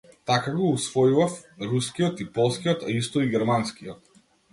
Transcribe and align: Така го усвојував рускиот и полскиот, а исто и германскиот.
Така 0.29 0.51
го 0.59 0.69
усвојував 0.77 1.35
рускиот 1.73 2.23
и 2.25 2.27
полскиот, 2.39 2.87
а 2.89 2.95
исто 2.95 3.23
и 3.27 3.29
германскиот. 3.35 4.11